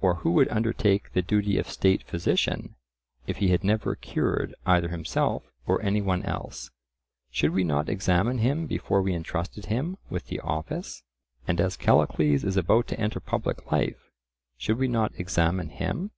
or 0.00 0.16
who 0.16 0.32
would 0.32 0.48
undertake 0.48 1.12
the 1.12 1.22
duty 1.22 1.56
of 1.56 1.70
state 1.70 2.02
physician, 2.02 2.74
if 3.28 3.36
he 3.36 3.50
had 3.50 3.62
never 3.62 3.94
cured 3.94 4.56
either 4.66 4.88
himself 4.88 5.52
or 5.66 5.80
any 5.82 6.00
one 6.02 6.24
else? 6.24 6.72
Should 7.30 7.52
we 7.52 7.62
not 7.62 7.88
examine 7.88 8.38
him 8.38 8.66
before 8.66 9.00
we 9.02 9.14
entrusted 9.14 9.66
him 9.66 9.98
with 10.10 10.26
the 10.26 10.40
office? 10.40 11.04
And 11.46 11.60
as 11.60 11.76
Callicles 11.76 12.42
is 12.42 12.56
about 12.56 12.88
to 12.88 12.98
enter 12.98 13.20
public 13.20 13.70
life, 13.70 14.10
should 14.56 14.78
we 14.78 14.88
not 14.88 15.12
examine 15.14 15.68
him? 15.68 16.10